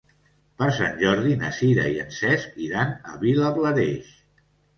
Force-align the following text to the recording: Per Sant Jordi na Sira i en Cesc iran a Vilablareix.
Per 0.61 0.69
Sant 0.77 0.95
Jordi 1.01 1.35
na 1.41 1.51
Sira 1.57 1.85
i 1.97 1.99
en 2.05 2.09
Cesc 2.15 2.57
iran 2.69 2.97
a 3.11 3.15
Vilablareix. 3.27 4.11